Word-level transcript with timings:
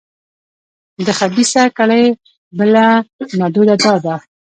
د 1.05 1.07
خبیثه 1.19 1.63
کړۍ 1.77 2.05
بله 2.57 2.85
نادوده 3.39 3.75
دا 3.85 3.93
ده. 4.05 4.15